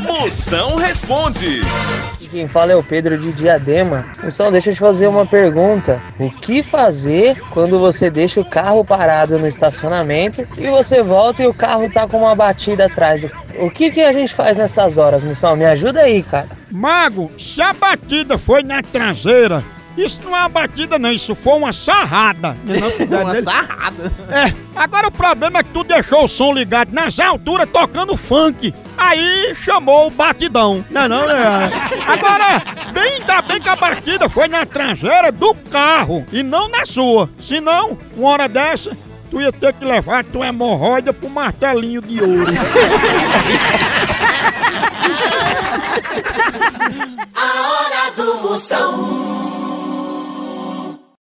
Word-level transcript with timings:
Moção 0.00 0.76
responde. 0.76 1.60
Quem 2.30 2.48
fala 2.48 2.72
é 2.72 2.76
o 2.76 2.82
Pedro 2.82 3.16
de 3.16 3.32
Diadema. 3.32 4.06
Pessoal, 4.20 4.50
deixa 4.50 4.70
eu 4.70 4.74
te 4.74 4.80
fazer 4.80 5.06
uma 5.06 5.24
pergunta. 5.24 6.00
O 6.18 6.28
que 6.30 6.62
fazer 6.64 7.40
quando 7.50 7.78
você 7.78 8.10
deixa 8.10 8.40
o 8.40 8.44
carro 8.44 8.84
parado 8.84 9.38
no 9.38 9.46
estacionamento 9.46 10.44
e 10.58 10.68
você 10.68 11.00
volta 11.02 11.42
e 11.42 11.46
o 11.46 11.54
carro 11.54 11.88
tá 11.92 12.08
com 12.08 12.18
uma 12.18 12.34
batida 12.34 12.86
atrás? 12.86 13.20
do- 13.20 13.30
O 13.60 13.70
que, 13.70 13.92
que 13.92 14.00
a 14.02 14.12
gente 14.12 14.34
faz 14.34 14.56
nessas 14.56 14.98
horas, 14.98 15.22
Moção? 15.22 15.54
Me 15.54 15.64
ajuda 15.64 16.00
aí, 16.00 16.22
cara. 16.24 16.48
Mago, 16.72 17.30
se 17.38 17.62
a 17.62 17.72
batida 17.72 18.36
foi 18.36 18.64
na 18.64 18.82
traseira, 18.82 19.62
isso 19.96 20.20
não 20.24 20.36
é 20.36 20.40
uma 20.40 20.48
batida 20.48 20.98
não, 20.98 21.10
isso 21.10 21.34
foi 21.34 21.54
uma 21.54 21.72
sarrada. 21.72 22.56
Não 22.64 22.74
é 22.74 22.80
não, 23.06 23.20
Uma 23.22 23.32
dele. 23.32 23.44
sarrada. 23.44 24.12
É, 24.30 24.52
agora 24.74 25.08
o 25.08 25.12
problema 25.12 25.60
é 25.60 25.62
que 25.62 25.70
tu 25.70 25.84
deixou 25.84 26.24
o 26.24 26.28
som 26.28 26.52
ligado 26.52 26.92
nas 26.92 27.18
alturas 27.20 27.68
tocando 27.70 28.16
funk. 28.16 28.74
Aí 28.96 29.54
chamou 29.56 30.06
o 30.06 30.10
batidão. 30.10 30.84
Não, 30.90 31.02
é 31.02 31.08
não, 31.08 31.26
né? 31.26 31.70
Agora, 32.06 32.62
bem, 32.92 33.14
ainda 33.14 33.42
bem 33.42 33.60
que 33.60 33.68
a 33.68 33.74
batida 33.76 34.28
foi 34.28 34.46
na 34.48 34.64
traseira 34.64 35.32
do 35.32 35.54
carro 35.70 36.24
e 36.32 36.42
não 36.42 36.68
na 36.68 36.84
sua. 36.86 37.28
Senão, 37.40 37.98
uma 38.16 38.30
hora 38.30 38.48
dessa, 38.48 38.96
tu 39.30 39.40
ia 39.40 39.50
ter 39.52 39.72
que 39.72 39.84
levar 39.84 40.22
tua 40.24 40.46
hemorroida 40.46 41.12
pro 41.12 41.28
martelinho 41.28 42.00
de 42.00 42.22
ouro. 42.22 42.44
A 47.34 47.68
hora 47.68 48.10
do 48.16 48.38
Moção. 48.40 49.13